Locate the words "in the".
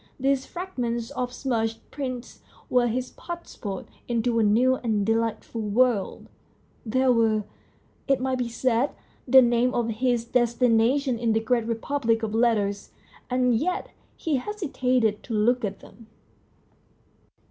11.19-11.39